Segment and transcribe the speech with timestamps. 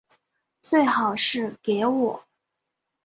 [0.63, 2.25] 最好是给我